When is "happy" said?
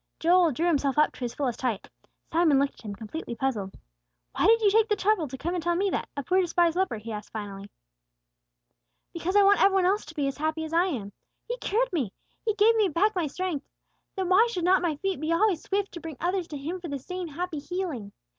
10.39-10.63, 17.27-17.59